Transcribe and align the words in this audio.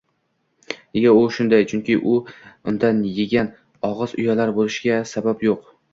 Nega 0.97 1.11
u 1.17 1.25
shunday? 1.35 1.67
Chunki 1.73 1.97
unda 2.15 2.91
yegan 3.19 3.53
og‘iz 3.91 4.17
uyalar 4.25 4.55
bo‘lishiga 4.57 4.97
sabab 5.13 5.45
yo‘q. 5.49 5.75